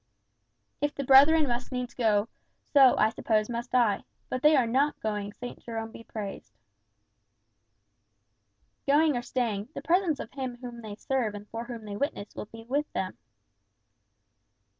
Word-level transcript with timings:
"If 0.81 0.95
the 0.95 1.03
brethren 1.03 1.47
must 1.47 1.71
needs 1.71 1.93
go, 1.93 2.27
so, 2.65 2.97
I 2.97 3.09
suppose, 3.11 3.51
must 3.51 3.75
I. 3.75 4.03
But 4.29 4.41
they 4.41 4.55
are 4.55 4.65
not 4.65 4.99
going, 4.99 5.31
St. 5.31 5.59
Jerome 5.59 5.91
be 5.91 6.03
praised," 6.03 6.57
the 8.87 8.93
old 8.93 9.01
man 9.03 9.09
repeated. 9.09 9.11
"Going 9.13 9.17
or 9.17 9.21
staying, 9.21 9.69
the 9.75 9.81
presence 9.83 10.19
of 10.19 10.31
Him 10.31 10.55
whom 10.57 10.81
they 10.81 10.95
serve 10.95 11.35
and 11.35 11.47
for 11.49 11.65
whom 11.65 11.85
they 11.85 11.97
witness 11.97 12.35
will 12.35 12.45
be 12.45 12.63
with 12.63 12.91
them." 12.93 13.19